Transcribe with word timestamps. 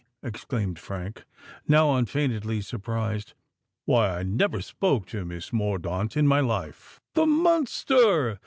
exclaimed 0.23 0.79
Frank, 0.79 1.25
now 1.67 1.93
unfeignedly 1.95 2.59
surprised: 2.59 3.35
"why—I 3.85 4.23
never 4.23 4.59
spoke 4.59 5.05
to 5.09 5.23
Miss 5.23 5.53
Mordaunt 5.53 6.17
in 6.17 6.25
my 6.25 6.39
life!" 6.39 6.99
"The 7.13 7.27
monster!" 7.27 8.39